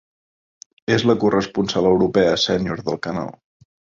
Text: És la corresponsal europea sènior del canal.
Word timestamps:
És 0.95 1.05
la 1.09 1.15
corresponsal 1.25 1.89
europea 1.91 2.33
sènior 2.47 2.83
del 2.91 3.01
canal. 3.07 3.33